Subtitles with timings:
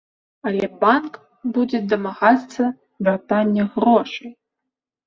[0.51, 1.13] Але банк
[1.57, 2.63] будзе дамагацца
[3.11, 4.31] вяртання грошай.